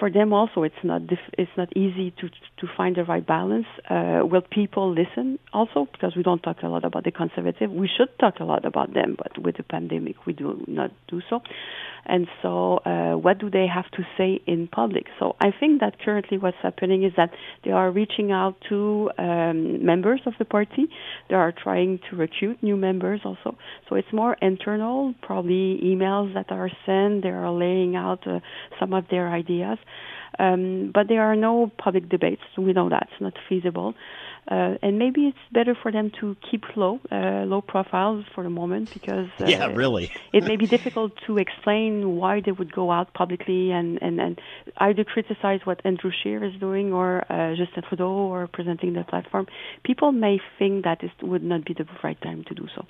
For 0.00 0.10
them, 0.10 0.32
also, 0.32 0.62
it's 0.64 0.82
not 0.82 1.02
it's 1.38 1.50
not 1.56 1.74
easy 1.76 2.10
to 2.20 2.28
to 2.28 2.66
find 2.76 2.96
the 2.96 3.04
right 3.04 3.24
balance. 3.24 3.66
Uh, 3.88 4.20
will 4.24 4.42
people 4.42 4.90
listen? 4.90 5.38
Also, 5.52 5.86
because 5.92 6.14
we 6.16 6.22
don't 6.22 6.42
talk 6.42 6.62
a 6.62 6.68
lot 6.68 6.84
about 6.84 7.04
the 7.04 7.12
conservative, 7.12 7.70
we 7.70 7.88
should 7.88 8.08
talk 8.18 8.40
a 8.40 8.44
lot 8.44 8.64
about 8.64 8.92
them, 8.92 9.16
but 9.16 9.38
with 9.38 9.56
the 9.56 9.62
pandemic, 9.62 10.26
we 10.26 10.32
do 10.32 10.62
not 10.66 10.90
do 11.08 11.20
so. 11.30 11.40
And 12.06 12.28
so, 12.42 12.78
uh, 12.84 13.16
what 13.16 13.38
do 13.38 13.48
they 13.48 13.66
have 13.66 13.90
to 13.92 14.02
say 14.18 14.40
in 14.46 14.68
public? 14.68 15.06
So, 15.18 15.36
I 15.40 15.50
think 15.58 15.80
that 15.80 15.98
currently 16.00 16.36
what's 16.38 16.56
happening 16.62 17.02
is 17.04 17.12
that 17.16 17.30
they 17.64 17.70
are 17.70 17.90
reaching 17.90 18.30
out 18.30 18.56
to 18.68 19.10
um, 19.18 19.84
members 19.84 20.20
of 20.26 20.34
the 20.38 20.44
party. 20.44 20.86
They 21.28 21.34
are 21.34 21.52
trying 21.52 22.00
to 22.10 22.16
recruit 22.16 22.62
new 22.62 22.76
members 22.76 23.20
also. 23.24 23.56
So, 23.88 23.96
it's 23.96 24.12
more 24.12 24.36
internal, 24.42 25.14
probably 25.22 25.80
emails 25.82 26.34
that 26.34 26.52
are 26.52 26.70
sent. 26.84 27.22
They 27.22 27.30
are 27.30 27.50
laying 27.50 27.96
out 27.96 28.26
uh, 28.26 28.40
some 28.78 28.92
of 28.92 29.04
their 29.10 29.28
ideas. 29.28 29.78
Um, 30.38 30.90
but 30.92 31.08
there 31.08 31.22
are 31.22 31.36
no 31.36 31.70
public 31.78 32.08
debates. 32.08 32.42
We 32.58 32.72
know 32.72 32.88
that's 32.88 33.12
not 33.20 33.34
feasible. 33.48 33.94
Uh, 34.46 34.74
and 34.82 34.98
maybe 34.98 35.22
it's 35.22 35.38
better 35.52 35.74
for 35.74 35.90
them 35.90 36.12
to 36.20 36.36
keep 36.50 36.64
low, 36.76 37.00
uh, 37.10 37.44
low 37.46 37.62
profiles 37.62 38.26
for 38.34 38.44
the 38.44 38.50
moment 38.50 38.92
because 38.92 39.28
uh, 39.40 39.46
yeah, 39.46 39.66
really, 39.66 40.10
it 40.34 40.44
may 40.44 40.56
be 40.56 40.66
difficult 40.66 41.12
to 41.26 41.38
explain 41.38 42.16
why 42.16 42.42
they 42.44 42.52
would 42.52 42.70
go 42.70 42.90
out 42.90 43.14
publicly 43.14 43.70
and, 43.70 44.02
and, 44.02 44.20
and 44.20 44.38
either 44.78 45.02
criticize 45.02 45.60
what 45.64 45.80
Andrew 45.86 46.10
Scheer 46.10 46.44
is 46.44 46.54
doing 46.60 46.92
or 46.92 47.24
uh, 47.32 47.54
Justin 47.56 47.84
Trudeau 47.88 48.10
or 48.10 48.46
presenting 48.46 48.92
the 48.92 49.04
platform. 49.04 49.46
People 49.82 50.12
may 50.12 50.38
think 50.58 50.84
that 50.84 51.02
it 51.02 51.12
would 51.22 51.42
not 51.42 51.64
be 51.64 51.72
the 51.72 51.86
right 52.02 52.20
time 52.20 52.44
to 52.48 52.54
do 52.54 52.66
so. 52.74 52.84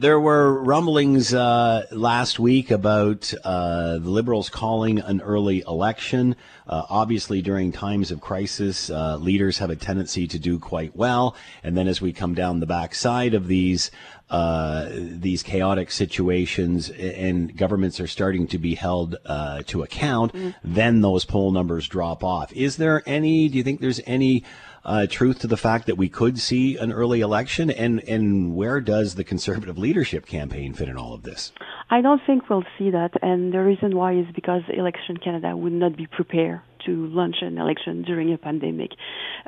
There 0.00 0.18
were 0.18 0.62
rumblings 0.62 1.34
uh, 1.34 1.84
last 1.90 2.38
week 2.38 2.70
about 2.70 3.34
uh, 3.44 3.98
the 3.98 4.08
Liberals 4.08 4.48
calling 4.48 4.98
an 4.98 5.20
early 5.20 5.62
election. 5.68 6.36
Uh, 6.66 6.84
obviously, 6.88 7.42
during 7.42 7.70
times 7.70 8.10
of 8.10 8.22
crisis, 8.22 8.88
uh, 8.88 9.16
leaders 9.16 9.58
have 9.58 9.68
a 9.68 9.76
tendency 9.76 10.26
to 10.28 10.38
do 10.38 10.58
quite 10.58 10.96
well, 10.96 11.36
and 11.62 11.76
then 11.76 11.86
as 11.86 12.00
we 12.00 12.14
come 12.14 12.34
down 12.34 12.60
the 12.60 12.66
backside 12.66 13.34
of 13.34 13.46
these 13.46 13.90
uh, 14.30 14.88
these 14.92 15.42
chaotic 15.42 15.90
situations, 15.90 16.88
and 16.88 17.54
governments 17.54 18.00
are 18.00 18.06
starting 18.06 18.46
to 18.46 18.58
be 18.58 18.76
held 18.76 19.16
uh, 19.26 19.62
to 19.66 19.82
account, 19.82 20.32
mm. 20.32 20.54
then 20.64 21.02
those 21.02 21.24
poll 21.24 21.50
numbers 21.50 21.88
drop 21.88 22.24
off. 22.24 22.52
Is 22.52 22.76
there 22.78 23.02
any? 23.04 23.48
Do 23.48 23.58
you 23.58 23.64
think 23.64 23.80
there's 23.80 24.00
any? 24.06 24.44
Uh, 24.84 25.06
truth 25.08 25.40
to 25.40 25.46
the 25.46 25.56
fact 25.56 25.86
that 25.86 25.96
we 25.96 26.08
could 26.08 26.38
see 26.38 26.76
an 26.76 26.92
early 26.92 27.20
election? 27.20 27.70
And, 27.70 28.00
and 28.08 28.54
where 28.54 28.80
does 28.80 29.14
the 29.14 29.24
conservative 29.24 29.78
leadership 29.78 30.26
campaign 30.26 30.74
fit 30.74 30.88
in 30.88 30.96
all 30.96 31.14
of 31.14 31.22
this? 31.22 31.52
I 31.90 32.00
don't 32.00 32.20
think 32.26 32.48
we'll 32.48 32.64
see 32.78 32.90
that. 32.90 33.12
And 33.22 33.52
the 33.52 33.60
reason 33.60 33.96
why 33.96 34.14
is 34.14 34.26
because 34.34 34.62
Election 34.72 35.16
Canada 35.16 35.56
would 35.56 35.72
not 35.72 35.96
be 35.96 36.06
prepared 36.06 36.60
to 36.86 37.06
launch 37.08 37.36
an 37.42 37.58
election 37.58 38.02
during 38.02 38.32
a 38.32 38.38
pandemic. 38.38 38.90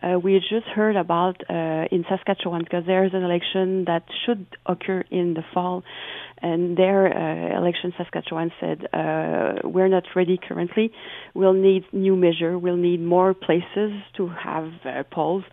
Uh, 0.02 0.18
we 0.18 0.38
just 0.38 0.66
heard 0.66 0.96
about 0.96 1.36
uh, 1.48 1.86
in 1.90 2.04
Saskatchewan 2.08 2.62
because 2.64 2.84
there's 2.86 3.12
an 3.14 3.22
election 3.22 3.84
that 3.86 4.04
should 4.24 4.46
occur 4.66 5.04
in 5.10 5.34
the 5.34 5.42
fall, 5.54 5.82
and 6.40 6.76
their 6.76 7.06
uh, 7.06 7.58
election 7.58 7.92
Saskatchewan 7.96 8.50
said 8.60 8.86
uh, 8.92 9.54
we're 9.64 9.88
not 9.88 10.04
ready 10.14 10.38
currently. 10.38 10.92
We'll 11.34 11.52
need 11.52 11.84
new 11.92 12.16
measure. 12.16 12.58
We'll 12.58 12.76
need 12.76 13.00
more 13.00 13.34
places 13.34 13.92
to 14.16 14.28
have 14.28 14.72
uh, 14.84 15.02
polls. 15.10 15.44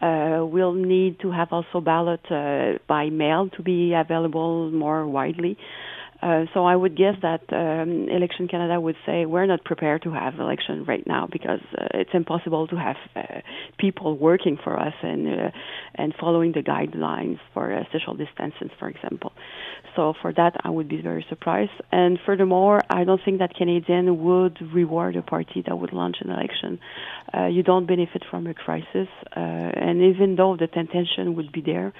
Uh, 0.00 0.44
we'll 0.44 0.72
need 0.72 1.20
to 1.20 1.30
have 1.30 1.48
also 1.52 1.80
ballot 1.80 2.20
by 2.88 3.08
mail 3.08 3.48
to 3.56 3.62
be 3.62 3.92
available 3.94 4.70
more 4.72 5.06
widely. 5.06 5.56
Uh, 6.22 6.44
so 6.54 6.64
I 6.64 6.76
would 6.76 6.96
guess 6.96 7.16
that 7.22 7.42
um, 7.52 8.08
Election 8.08 8.46
Canada 8.46 8.80
would 8.80 8.94
say 9.04 9.26
we're 9.26 9.46
not 9.46 9.64
prepared 9.64 10.02
to 10.02 10.12
have 10.12 10.38
election 10.38 10.84
right 10.84 11.04
now 11.04 11.26
because 11.30 11.60
uh, 11.76 11.88
it's 11.94 12.14
impossible 12.14 12.68
to 12.68 12.76
have 12.76 12.96
uh, 13.16 13.40
people 13.76 14.16
working 14.16 14.56
for 14.62 14.78
us 14.78 14.94
and 15.02 15.26
uh, 15.26 15.50
and 15.96 16.14
following 16.20 16.52
the 16.52 16.60
guidelines 16.60 17.40
for 17.52 17.72
uh, 17.72 17.82
social 17.92 18.14
distancing, 18.14 18.70
for 18.78 18.88
example. 18.88 19.32
So 19.96 20.14
for 20.22 20.32
that, 20.34 20.56
I 20.62 20.70
would 20.70 20.88
be 20.88 21.02
very 21.02 21.26
surprised. 21.28 21.72
And 21.90 22.18
furthermore, 22.24 22.80
I 22.88 23.02
don't 23.02 23.20
think 23.24 23.40
that 23.40 23.54
Canadians 23.54 24.08
would 24.10 24.58
reward 24.72 25.16
a 25.16 25.22
party 25.22 25.62
that 25.66 25.76
would 25.76 25.92
launch 25.92 26.18
an 26.20 26.30
election. 26.30 26.78
You 27.50 27.62
don't 27.62 27.86
benefit 27.86 28.22
from 28.30 28.46
a 28.46 28.54
crisis, 28.54 29.08
and 29.32 30.02
even 30.02 30.36
though 30.36 30.56
the 30.56 30.66
tension 30.66 31.34
would 31.36 31.52
be 31.52 31.60
there 31.60 31.92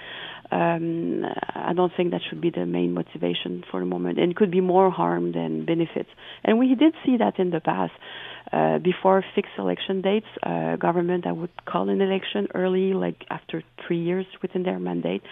um, 0.53 1.25
I 1.55 1.73
don't 1.75 1.93
think 1.97 2.11
that 2.11 2.21
should 2.29 2.41
be 2.41 2.51
the 2.51 2.67
main 2.67 2.93
motivation 2.93 3.65
for 3.71 3.81
the 3.81 3.87
moment. 3.87 4.19
And 4.19 4.31
it 4.31 4.37
could 4.37 4.51
be 4.51 4.61
more 4.61 4.91
harm 4.91 5.33
than 5.33 5.65
benefits. 5.65 6.11
And 6.45 6.59
we 6.59 6.75
did 6.75 6.95
see 7.05 7.17
that 7.17 7.39
in 7.39 7.51
the 7.51 7.61
past. 7.61 7.93
Uh, 8.53 8.79
before 8.79 9.25
fixed 9.35 9.53
election 9.57 10.03
dates, 10.03 10.27
uh, 10.43 10.77
government 10.77 11.25
that 11.25 11.35
would 11.35 11.51
call 11.65 11.89
an 11.89 12.03
election 12.03 12.49
early, 12.55 12.93
like 12.93 13.25
after 13.31 13.63
three 13.87 14.03
years 14.03 14.27
within 14.43 14.63
their 14.63 14.79
mandate, 14.79 15.23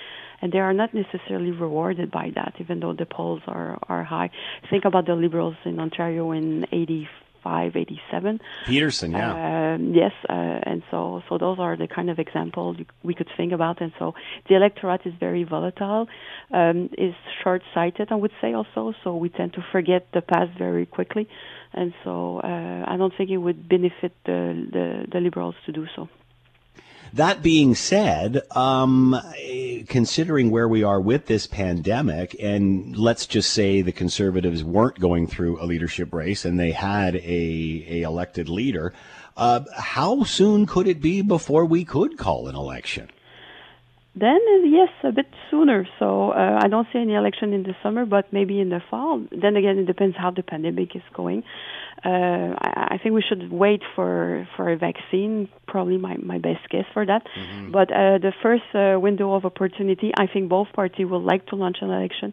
and 0.41 0.51
they 0.53 0.59
are 0.59 0.73
not 0.73 0.95
necessarily 0.95 1.51
rewarded 1.51 2.11
by 2.11 2.31
that, 2.35 2.55
even 2.61 2.81
though 2.81 2.95
the 2.95 3.05
polls 3.05 3.43
are 3.47 3.79
are 3.91 4.05
high. 4.05 4.31
Think 4.71 4.87
about 4.87 5.05
the 5.07 5.15
Liberals 5.15 5.57
in 5.67 5.79
Ontario 5.81 6.31
in 6.31 6.65
'84 6.73 7.30
587. 7.43 8.41
Peterson, 8.67 9.13
yeah. 9.13 9.75
Um, 9.75 9.95
yes, 9.95 10.13
uh, 10.29 10.33
and 10.33 10.83
so 10.91 11.23
so 11.29 11.39
those 11.39 11.59
are 11.59 11.77
the 11.77 11.89
kind 11.89 12.11
of 12.11 12.19
examples 12.19 12.77
we 13.03 13.15
could 13.15 13.29
think 13.37 13.53
about. 13.53 13.81
And 13.81 13.93
so 13.99 14.15
the 14.49 14.57
electorate 14.57 15.03
is 15.07 15.15
very 15.19 15.45
volatile, 15.45 16.09
um, 16.53 16.91
is 16.99 17.15
short-sighted, 17.43 18.09
I 18.11 18.15
would 18.15 18.33
say 18.41 18.53
also. 18.53 18.95
So 19.03 19.17
we 19.17 19.29
tend 19.29 19.55
to 19.55 19.65
forget 19.73 20.09
the 20.13 20.21
past 20.21 20.57
very 20.59 20.87
quickly, 20.87 21.29
and 21.73 21.93
so 22.05 22.41
uh, 22.41 22.85
I 22.87 22.97
don't 22.97 23.15
think 23.17 23.31
it 23.31 23.39
would 23.39 23.69
benefit 23.69 24.13
the, 24.25 24.67
the, 24.73 25.07
the 25.13 25.21
liberals 25.21 25.55
to 25.67 25.73
do 25.73 25.87
so. 25.97 26.09
That 27.13 27.43
being 27.43 27.75
said, 27.75 28.43
um, 28.53 29.21
considering 29.89 30.51
where 30.51 30.69
we 30.69 30.85
are 30.85 31.01
with 31.01 31.27
this 31.27 31.49
pandemic, 31.49 32.37
and 32.41 32.97
let's 32.97 33.27
just 33.27 33.53
say 33.53 33.83
the 33.83 33.91
conservatives 33.91 34.63
weren't 34.63 35.01
going 35.01 35.27
through 35.27 35.61
a 35.61 35.67
leadership 35.67 36.15
race 36.15 36.45
and 36.45 36.59
they 36.59 36.71
had 36.71 37.17
a, 37.17 37.85
a 37.89 38.03
elected 38.03 38.49
leader, 38.49 38.93
uh, 39.37 39.61
how 39.77 40.23
soon 40.23 40.67
could 40.67 40.87
it 40.87 41.01
be 41.01 41.21
before 41.21 41.65
we 41.65 41.85
could 41.85 42.17
call 42.17 42.47
an 42.47 42.55
election? 42.55 43.11
Then, 44.15 44.39
uh, 44.55 44.67
yes, 44.67 44.91
a 45.03 45.13
bit 45.13 45.27
sooner. 45.51 45.89
So 45.99 46.31
uh, 46.31 46.61
I 46.63 46.69
don't 46.69 46.87
see 46.93 46.99
any 46.99 47.15
election 47.15 47.53
in 47.53 47.63
the 47.63 47.75
summer, 47.83 48.05
but 48.05 48.33
maybe 48.33 48.61
in 48.61 48.69
the 48.69 48.83
fall. 48.91 49.25
Then 49.31 49.57
again, 49.57 49.79
it 49.79 49.87
depends 49.87 50.17
how 50.17 50.31
the 50.31 50.43
pandemic 50.43 50.95
is 50.95 51.03
going 51.13 51.43
I, 52.09 52.95
I, 52.95 52.99
think 53.03 53.15
we 53.15 53.23
should 53.23 53.53
wait 53.53 53.83
for 53.95 54.47
for 54.57 54.71
a 54.71 54.77
vaccine. 54.77 55.49
Probably 55.67 55.99
my, 55.99 56.17
my 56.17 56.39
best 56.39 56.69
guess 56.71 56.85
for 56.93 57.05
that. 57.05 57.23
Mm-hmm. 57.27 57.73
But 57.73 57.93
uh, 57.93 58.19
the 58.19 58.33
first 58.43 58.63
uh, 58.75 58.99
window 58.99 59.35
of 59.35 59.45
opportunity, 59.45 60.13
I 60.19 60.27
think 60.27 60.49
both 60.49 60.69
parties 60.73 61.07
will 61.07 61.23
like 61.23 61.47
to 61.47 61.57
launch 61.57 61.79
an 61.81 61.91
election, 61.91 62.33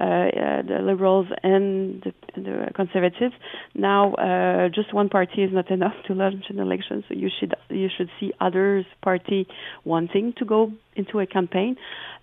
uh, 0.00 0.04
uh, 0.04 0.62
the 0.62 0.78
Liberals 0.82 1.26
and 1.42 2.02
the, 2.02 2.12
the 2.36 2.70
Conservatives. 2.74 3.34
Now, 3.74 4.14
uh, 4.14 4.68
just 4.68 4.92
one 4.92 5.08
party 5.08 5.42
is 5.42 5.52
not 5.52 5.70
enough 5.78 5.94
to 6.06 6.14
launch 6.14 6.44
an 6.48 6.58
election, 6.58 7.04
so 7.08 7.14
you 7.14 7.30
should 7.40 7.54
you 7.68 7.88
should 7.96 8.10
see 8.20 8.32
others 8.40 8.84
party 9.02 9.46
wanting 9.84 10.34
to 10.38 10.44
go 10.44 10.72
into 10.94 11.20
a 11.20 11.26
campaign. 11.26 11.76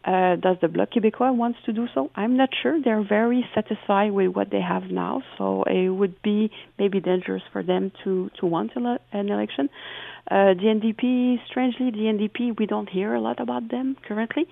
Uh, 0.05 0.35
does 0.35 0.57
the 0.61 0.67
Bloc 0.67 0.89
Québécois 0.91 1.33
wants 1.33 1.59
to 1.65 1.71
do 1.71 1.87
so? 1.93 2.09
I'm 2.15 2.35
not 2.35 2.49
sure. 2.61 2.81
They're 2.83 3.07
very 3.07 3.45
satisfied 3.55 4.11
with 4.11 4.35
what 4.35 4.49
they 4.51 4.59
have 4.59 4.83
now, 4.91 5.23
so 5.37 5.63
it 5.63 5.89
would 5.89 6.21
be 6.21 6.51
maybe 6.83 6.99
dangerous 6.99 7.43
for 7.53 7.61
them 7.71 7.83
to 8.03 8.11
to 8.39 8.43
want 8.53 8.69
ele- 8.77 9.03
an 9.19 9.27
election. 9.35 9.65
Uh, 10.35 10.53
the 10.61 10.67
NDP, 10.77 11.03
strangely, 11.49 11.87
the 11.91 12.05
NDP, 12.15 12.57
we 12.59 12.65
don't 12.73 12.89
hear 12.97 13.09
a 13.13 13.21
lot 13.27 13.37
about 13.45 13.63
them 13.69 13.87
currently. 14.07 14.43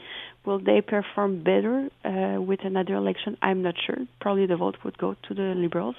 Will 0.46 0.60
they 0.60 0.80
perform 0.82 1.32
better 1.52 1.78
uh, 2.12 2.42
with 2.50 2.62
another 2.72 2.96
election? 2.96 3.32
I'm 3.42 3.62
not 3.68 3.76
sure. 3.86 4.00
Probably 4.20 4.46
the 4.48 4.58
vote 4.58 4.78
would 4.84 4.98
go 4.98 5.16
to 5.28 5.34
the 5.34 5.50
Liberals. 5.64 5.96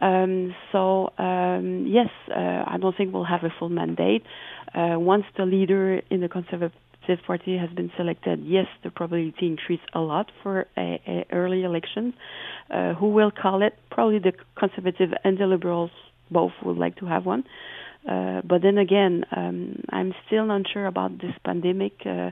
Um, 0.00 0.54
so 0.72 0.80
um, 1.18 1.66
yes, 1.98 2.10
uh, 2.30 2.62
I 2.74 2.76
don't 2.80 2.96
think 2.96 3.12
we'll 3.12 3.32
have 3.36 3.44
a 3.50 3.52
full 3.58 3.72
mandate. 3.82 4.22
Uh, 4.74 4.96
once 5.12 5.26
the 5.36 5.44
leader 5.44 6.00
in 6.10 6.20
the 6.24 6.28
Conservative 6.28 6.72
Conservative 7.08 7.26
Party 7.26 7.56
has 7.56 7.70
been 7.70 7.90
selected, 7.96 8.44
yes, 8.44 8.66
the 8.84 8.90
probability 8.90 9.46
increased 9.46 9.88
a 9.94 10.00
lot 10.00 10.30
for 10.42 10.66
a, 10.76 11.00
a 11.06 11.24
early 11.32 11.64
elections. 11.64 12.12
Uh, 12.70 12.92
who 12.94 13.08
will 13.08 13.30
call 13.30 13.62
it? 13.62 13.74
Probably 13.90 14.18
the 14.18 14.32
Conservative 14.58 15.10
and 15.24 15.38
the 15.38 15.46
Liberals 15.46 15.90
both 16.30 16.52
would 16.62 16.76
like 16.76 16.96
to 16.96 17.06
have 17.06 17.24
one. 17.24 17.44
Uh, 18.06 18.42
but 18.44 18.60
then 18.60 18.76
again, 18.76 19.24
um, 19.34 19.82
I'm 19.90 20.12
still 20.26 20.50
unsure 20.50 20.86
about 20.86 21.12
this 21.18 21.32
pandemic. 21.44 21.94
Uh, 22.04 22.30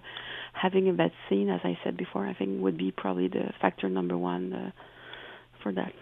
having 0.53 0.91
a 0.91 0.93
vaccine, 0.93 1.49
as 1.49 1.61
I 1.65 1.79
said 1.83 1.97
before, 1.97 2.27
I 2.27 2.35
think 2.35 2.61
would 2.61 2.77
be 2.77 2.91
probably 2.91 3.29
the 3.29 3.53
factor 3.63 3.89
number 3.89 4.19
one 4.19 4.53
uh, 4.53 4.71
for 5.63 5.73
that. 5.73 5.93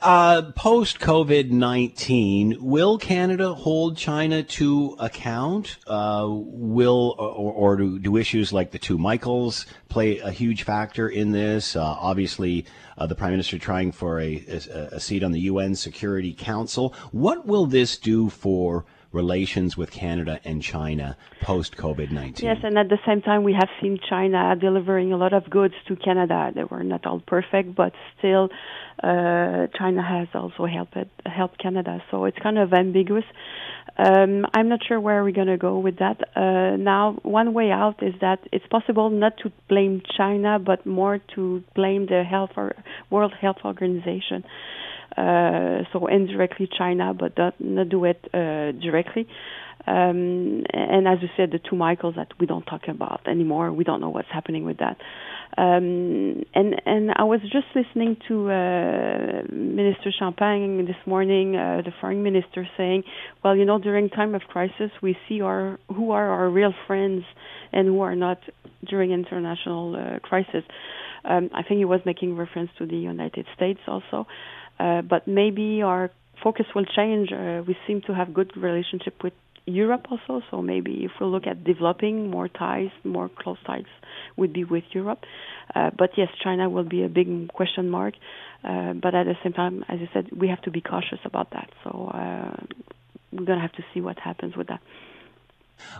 Uh, 0.00 0.52
Post 0.52 1.00
COVID 1.00 1.50
19, 1.50 2.58
will 2.60 2.98
Canada 2.98 3.52
hold 3.52 3.96
China 3.96 4.44
to 4.44 4.94
account? 5.00 5.76
Uh, 5.88 6.24
will, 6.28 7.16
or, 7.18 7.52
or 7.52 7.76
do, 7.76 7.98
do, 7.98 8.16
issues 8.16 8.52
like 8.52 8.70
the 8.70 8.78
two 8.78 8.96
Michaels 8.96 9.66
play 9.88 10.18
a 10.18 10.30
huge 10.30 10.62
factor 10.62 11.08
in 11.08 11.32
this? 11.32 11.74
Uh, 11.74 11.82
obviously, 11.82 12.64
uh, 12.96 13.06
the 13.08 13.16
Prime 13.16 13.32
Minister 13.32 13.58
trying 13.58 13.90
for 13.90 14.20
a, 14.20 14.44
a, 14.48 14.78
a 14.92 15.00
seat 15.00 15.24
on 15.24 15.32
the 15.32 15.40
UN 15.40 15.74
Security 15.74 16.32
Council. 16.32 16.94
What 17.10 17.44
will 17.44 17.66
this 17.66 17.98
do 17.98 18.30
for 18.30 18.84
relations 19.12 19.76
with 19.76 19.90
Canada 19.90 20.40
and 20.44 20.62
China 20.62 21.16
post 21.40 21.76
COVID 21.76 22.10
19. 22.10 22.46
Yes, 22.46 22.58
and 22.62 22.78
at 22.78 22.88
the 22.88 22.98
same 23.06 23.22
time, 23.22 23.42
we 23.42 23.54
have 23.54 23.68
seen 23.80 23.98
China 24.08 24.54
delivering 24.60 25.12
a 25.12 25.16
lot 25.16 25.32
of 25.32 25.48
goods 25.48 25.74
to 25.86 25.96
Canada. 25.96 26.52
They 26.54 26.64
were 26.64 26.84
not 26.84 27.06
all 27.06 27.20
perfect, 27.20 27.74
but 27.74 27.92
still, 28.18 28.50
uh, 29.02 29.66
China 29.78 30.02
has 30.02 30.28
also 30.34 30.66
helped 30.66 30.96
helped 31.24 31.58
Canada. 31.58 32.02
So 32.10 32.24
it's 32.24 32.38
kind 32.38 32.58
of 32.58 32.72
ambiguous. 32.72 33.24
Um, 33.96 34.46
I'm 34.54 34.68
not 34.68 34.80
sure 34.86 35.00
where 35.00 35.24
we're 35.24 35.32
going 35.32 35.48
to 35.48 35.56
go 35.56 35.78
with 35.78 35.98
that. 35.98 36.20
Uh, 36.36 36.76
now, 36.76 37.18
one 37.22 37.52
way 37.52 37.72
out 37.72 38.00
is 38.00 38.14
that 38.20 38.38
it's 38.52 38.66
possible 38.66 39.10
not 39.10 39.38
to 39.38 39.50
blame 39.68 40.02
China, 40.16 40.60
but 40.60 40.86
more 40.86 41.18
to 41.34 41.64
blame 41.74 42.06
the 42.06 42.22
Health 42.22 42.50
or 42.56 42.76
World 43.10 43.34
Health 43.40 43.58
Organization. 43.64 44.44
Uh, 45.16 45.82
so 45.92 46.06
indirectly 46.06 46.68
China, 46.76 47.14
but 47.14 47.36
not, 47.36 47.54
not 47.60 47.88
do 47.88 48.04
it 48.04 48.20
uh, 48.32 48.72
directly. 48.72 49.26
Um, 49.86 50.64
and 50.72 51.08
as 51.08 51.18
you 51.22 51.28
said, 51.36 51.50
the 51.50 51.58
two 51.58 51.76
Michaels 51.76 52.16
that 52.16 52.28
we 52.38 52.46
don't 52.46 52.64
talk 52.64 52.88
about 52.88 53.26
anymore. 53.26 53.72
We 53.72 53.84
don't 53.84 54.00
know 54.00 54.10
what's 54.10 54.28
happening 54.30 54.64
with 54.64 54.78
that. 54.78 54.98
Um, 55.56 56.44
and 56.54 56.80
and 56.84 57.10
I 57.16 57.24
was 57.24 57.40
just 57.40 57.66
listening 57.74 58.18
to 58.28 58.50
uh, 58.50 59.42
Minister 59.50 60.12
Champagne 60.16 60.84
this 60.84 60.96
morning, 61.06 61.56
uh, 61.56 61.82
the 61.84 61.92
foreign 62.00 62.22
minister 62.22 62.68
saying, 62.76 63.04
"Well, 63.42 63.56
you 63.56 63.64
know, 63.64 63.78
during 63.78 64.10
time 64.10 64.34
of 64.34 64.42
crisis, 64.42 64.90
we 65.02 65.16
see 65.28 65.40
our 65.40 65.78
who 65.88 66.10
are 66.10 66.28
our 66.28 66.50
real 66.50 66.74
friends 66.86 67.24
and 67.72 67.88
who 67.88 68.00
are 68.02 68.14
not 68.14 68.38
during 68.84 69.10
international 69.12 69.96
uh, 69.96 70.18
crisis." 70.20 70.64
Um, 71.24 71.50
I 71.54 71.62
think 71.62 71.78
he 71.78 71.84
was 71.84 72.00
making 72.04 72.36
reference 72.36 72.70
to 72.78 72.86
the 72.86 72.96
United 72.96 73.46
States 73.56 73.80
also, 73.88 74.26
uh, 74.78 75.02
but 75.02 75.26
maybe 75.26 75.82
our 75.82 76.10
focus 76.42 76.66
will 76.74 76.84
change. 76.84 77.32
Uh, 77.32 77.62
we 77.66 77.76
seem 77.86 78.00
to 78.02 78.14
have 78.14 78.32
good 78.32 78.56
relationship 78.56 79.22
with 79.22 79.32
Europe 79.66 80.06
also. 80.10 80.42
So 80.50 80.62
maybe 80.62 81.04
if 81.04 81.12
we 81.20 81.26
look 81.26 81.46
at 81.46 81.64
developing 81.64 82.30
more 82.30 82.48
ties, 82.48 82.90
more 83.04 83.28
close 83.28 83.58
ties, 83.66 83.84
would 84.36 84.52
be 84.52 84.64
with 84.64 84.84
Europe. 84.92 85.20
Uh, 85.74 85.90
but 85.96 86.10
yes, 86.16 86.28
China 86.42 86.68
will 86.68 86.84
be 86.88 87.04
a 87.04 87.08
big 87.08 87.48
question 87.52 87.90
mark. 87.90 88.14
Uh, 88.64 88.92
but 88.94 89.14
at 89.14 89.24
the 89.24 89.34
same 89.42 89.52
time, 89.52 89.84
as 89.88 89.98
I 90.00 90.08
said, 90.12 90.30
we 90.36 90.48
have 90.48 90.62
to 90.62 90.70
be 90.70 90.80
cautious 90.80 91.20
about 91.24 91.50
that. 91.52 91.70
So 91.84 92.10
uh, 92.12 92.56
we're 93.32 93.44
going 93.44 93.58
to 93.58 93.62
have 93.62 93.72
to 93.72 93.84
see 93.94 94.00
what 94.00 94.18
happens 94.18 94.56
with 94.56 94.68
that. 94.68 94.80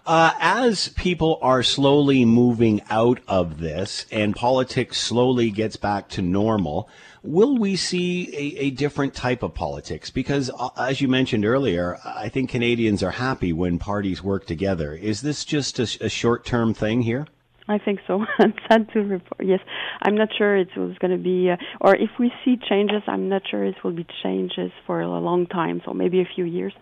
Uh, 0.07 0.33
as 0.41 0.89
people 0.91 1.39
are 1.43 1.63
slowly 1.63 2.25
moving 2.25 2.81
out 2.91 3.21
of 3.29 3.59
this 3.59 4.07
and 4.11 4.35
politics 4.35 4.99
slowly 4.99 5.51
gets 5.51 5.77
back 5.77 6.09
to 6.09 6.23
normal, 6.23 6.89
will 7.23 7.59
we 7.59 7.77
see 7.77 8.35
a, 8.35 8.67
a 8.67 8.71
different 8.71 9.15
type 9.15 9.43
of 9.43 9.55
politics? 9.55 10.11
Because, 10.11 10.51
uh, 10.59 10.71
as 10.77 11.01
you 11.01 11.09
mentioned 11.09 11.45
earlier, 11.45 11.99
I 12.05 12.29
think 12.29 12.51
Canadians 12.51 13.03
are 13.03 13.13
happy 13.13 13.53
when 13.53 13.79
parties 13.79 14.23
work 14.23 14.47
together. 14.47 14.95
Is 14.95 15.21
this 15.21 15.45
just 15.45 15.79
a, 15.79 16.05
a 16.05 16.09
short 16.09 16.45
term 16.45 16.75
thing 16.75 17.03
here? 17.03 17.27
I 17.69 17.79
think 17.79 18.01
so. 18.07 18.25
I'm 18.39 18.55
sad 18.69 18.91
to 18.93 19.01
report. 19.01 19.47
Yes, 19.47 19.61
I'm 20.03 20.17
not 20.17 20.29
sure 20.37 20.57
it 20.57 20.75
was 20.77 20.97
going 20.99 21.11
to 21.11 21.23
be, 21.23 21.51
uh, 21.51 21.57
or 21.81 21.95
if 21.95 22.11
we 22.19 22.33
see 22.45 22.57
changes, 22.57 23.03
I'm 23.07 23.29
not 23.29 23.43
sure 23.49 23.65
it 23.65 23.77
will 23.85 23.93
be 23.93 24.07
changes 24.23 24.73
for 24.87 25.01
a 25.01 25.09
long 25.09 25.47
time, 25.47 25.83
so 25.85 25.93
maybe 25.93 26.21
a 26.21 26.29
few 26.35 26.45
years. 26.45 26.73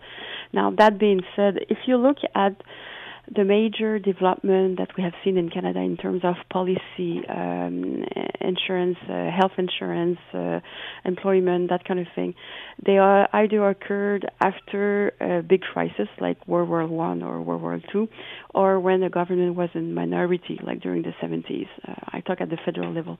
Now, 0.53 0.71
that 0.77 0.97
being 0.97 1.21
said, 1.35 1.57
if 1.69 1.79
you 1.87 1.97
look 1.97 2.17
at 2.33 2.55
the 3.33 3.43
major 3.43 3.99
development 3.99 4.77
that 4.77 4.89
we 4.95 5.03
have 5.03 5.13
seen 5.23 5.37
in 5.37 5.49
Canada 5.49 5.79
in 5.79 5.97
terms 5.97 6.21
of 6.23 6.35
policy, 6.49 7.21
um, 7.27 8.03
insurance, 8.39 8.97
uh, 9.09 9.29
health 9.29 9.51
insurance, 9.57 10.17
uh, 10.33 10.59
employment, 11.03 11.69
that 11.69 11.83
kind 11.85 11.99
of 11.99 12.07
thing, 12.15 12.33
they 12.85 12.97
are 12.97 13.27
either 13.33 13.67
occurred 13.69 14.29
after 14.39 15.11
a 15.19 15.41
big 15.41 15.61
crisis 15.61 16.07
like 16.21 16.37
World 16.47 16.69
War 16.69 16.87
One 16.87 17.21
or 17.21 17.41
World 17.41 17.61
War 17.61 17.81
Two, 17.91 18.07
or 18.53 18.79
when 18.79 19.01
the 19.01 19.09
government 19.09 19.55
was 19.55 19.69
in 19.73 19.93
minority, 19.93 20.59
like 20.63 20.81
during 20.81 21.01
the 21.01 21.13
70s. 21.21 21.67
Uh, 21.87 21.93
I 22.13 22.21
talk 22.21 22.39
at 22.39 22.49
the 22.49 22.57
federal 22.63 22.93
level. 22.93 23.17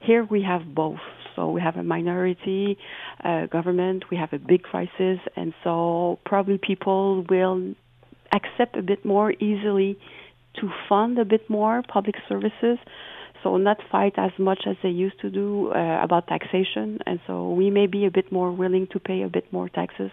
Here 0.00 0.24
we 0.24 0.42
have 0.42 0.74
both. 0.74 0.98
So 1.36 1.50
we 1.50 1.60
have 1.60 1.76
a 1.76 1.82
minority 1.82 2.76
uh, 3.22 3.46
government, 3.46 4.04
we 4.10 4.16
have 4.16 4.32
a 4.32 4.38
big 4.38 4.62
crisis, 4.62 5.18
and 5.36 5.54
so 5.64 6.18
probably 6.24 6.58
people 6.58 7.24
will 7.28 7.74
accept 8.32 8.76
a 8.76 8.82
bit 8.82 9.04
more 9.04 9.32
easily 9.32 9.98
to 10.60 10.70
fund 10.88 11.18
a 11.18 11.24
bit 11.24 11.48
more 11.48 11.82
public 11.88 12.16
services. 12.28 12.78
So 13.42 13.56
not 13.56 13.78
fight 13.90 14.14
as 14.18 14.30
much 14.38 14.62
as 14.66 14.76
they 14.82 14.90
used 14.90 15.20
to 15.20 15.30
do 15.30 15.72
uh, 15.72 16.00
about 16.02 16.28
taxation. 16.28 17.00
And 17.06 17.18
so 17.26 17.50
we 17.52 17.70
may 17.70 17.86
be 17.86 18.06
a 18.06 18.10
bit 18.10 18.30
more 18.30 18.52
willing 18.52 18.86
to 18.92 19.00
pay 19.00 19.22
a 19.22 19.28
bit 19.28 19.52
more 19.52 19.68
taxes 19.68 20.10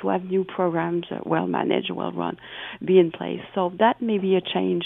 to 0.00 0.08
have 0.08 0.24
new 0.24 0.44
programs 0.44 1.04
uh, 1.10 1.18
well 1.24 1.46
managed 1.46 1.90
well 1.90 2.12
run 2.12 2.36
be 2.84 2.98
in 2.98 3.10
place. 3.10 3.40
So 3.54 3.72
that 3.78 4.00
may 4.00 4.18
be 4.18 4.36
a 4.36 4.40
change 4.40 4.84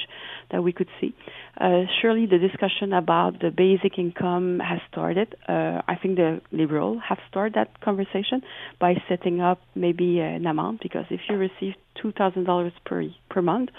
that 0.51 0.63
we 0.63 0.73
could 0.73 0.89
see. 1.01 1.15
Uh, 1.59 1.83
surely 2.01 2.27
the 2.27 2.39
discussion 2.39 2.93
about 2.93 3.41
the 3.41 3.51
basic 3.51 3.99
income 3.99 4.61
has 4.61 4.81
started. 4.91 5.35
Uh, 5.49 5.83
i 5.89 5.97
think 6.01 6.17
the 6.17 6.41
liberal 6.53 6.99
have 6.99 7.19
started 7.31 7.55
that 7.55 7.81
conversation 7.81 8.43
by 8.81 8.95
setting 9.09 9.41
up 9.41 9.61
maybe 9.75 10.21
an 10.21 10.47
amount 10.47 10.81
because 10.83 11.07
if 11.11 11.21
you 11.29 11.37
receive 11.37 11.75
two 12.01 12.13
thousand 12.13 12.45
dollars 12.45 12.73
per 12.85 13.03
per 13.31 13.43
month 13.43 13.71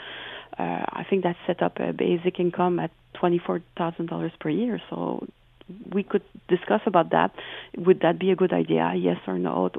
uh, 0.58 0.64
I 0.64 1.06
think 1.10 1.24
that 1.24 1.36
set 1.46 1.62
up 1.62 1.80
a 1.80 1.94
basic 1.94 2.40
income 2.40 2.80
at 2.80 2.92
$24,000 3.22 4.32
per 4.40 4.50
year. 4.50 4.82
So 4.90 5.28
we 5.92 6.04
could 6.04 6.24
discuss 6.48 6.82
about 6.86 7.12
that. 7.12 7.32
Would 7.78 8.02
that 8.02 8.20
be 8.20 8.32
a 8.32 8.36
good 8.36 8.54
idea? 8.54 8.94
Yes 8.96 9.18
or 9.28 9.38
no? 9.38 9.70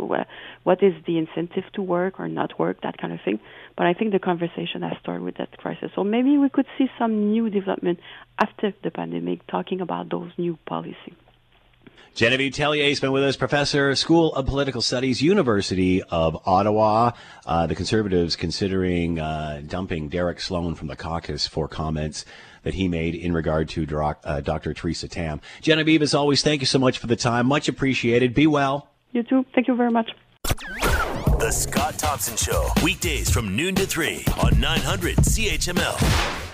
What 0.64 0.82
is 0.82 0.94
the 1.06 1.18
incentive 1.18 1.64
to 1.74 1.82
work 1.82 2.20
or 2.20 2.28
not 2.28 2.58
work? 2.58 2.82
That 2.82 2.98
kind 2.98 3.12
of 3.12 3.20
thing. 3.24 3.40
But 3.76 3.86
I 3.86 3.94
think 3.94 4.12
the 4.12 4.18
conversation 4.18 4.82
has 4.82 4.98
started 5.00 5.22
with 5.22 5.36
that 5.36 5.56
crisis. 5.56 5.90
So 5.94 6.04
maybe 6.04 6.36
we 6.36 6.48
could 6.48 6.66
see 6.76 6.90
some 6.98 7.30
new 7.30 7.48
development 7.48 8.00
after 8.38 8.72
the 8.82 8.90
pandemic, 8.90 9.46
talking 9.46 9.80
about 9.80 10.10
those 10.10 10.30
new 10.36 10.58
policies. 10.66 11.14
Genevieve 12.14 12.52
Tellier 12.52 12.88
has 12.88 12.98
been 12.98 13.12
with 13.12 13.22
us, 13.22 13.36
professor, 13.36 13.94
School 13.94 14.34
of 14.34 14.44
Political 14.46 14.82
Studies, 14.82 15.22
University 15.22 16.02
of 16.02 16.36
Ottawa. 16.46 17.12
Uh, 17.46 17.68
the 17.68 17.76
Conservatives 17.76 18.34
considering 18.34 19.20
uh, 19.20 19.62
dumping 19.64 20.08
Derek 20.08 20.40
Sloan 20.40 20.74
from 20.74 20.88
the 20.88 20.96
caucus 20.96 21.46
for 21.46 21.68
comments 21.68 22.24
that 22.68 22.74
he 22.74 22.86
made 22.86 23.14
in 23.14 23.32
regard 23.32 23.66
to 23.66 23.86
uh, 23.96 24.40
Dr. 24.42 24.74
Theresa 24.74 25.08
Tam. 25.08 25.40
Genevieve, 25.62 26.02
as 26.02 26.12
always, 26.12 26.42
thank 26.42 26.60
you 26.60 26.66
so 26.66 26.78
much 26.78 26.98
for 26.98 27.06
the 27.06 27.16
time. 27.16 27.46
Much 27.46 27.66
appreciated. 27.66 28.34
Be 28.34 28.46
well. 28.46 28.90
You 29.12 29.22
too. 29.22 29.46
Thank 29.54 29.68
you 29.68 29.74
very 29.74 29.90
much. 29.90 30.10
The 30.44 31.50
Scott 31.50 31.98
Thompson 31.98 32.36
Show, 32.36 32.68
weekdays 32.84 33.30
from 33.30 33.56
noon 33.56 33.74
to 33.76 33.86
3 33.86 34.22
on 34.42 34.60
900 34.60 35.16
CHML. 35.16 36.47